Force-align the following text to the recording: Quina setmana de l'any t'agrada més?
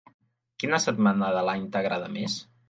Quina 0.63 0.79
setmana 0.85 1.29
de 1.37 1.45
l'any 1.51 1.69
t'agrada 1.77 2.09
més? 2.17 2.41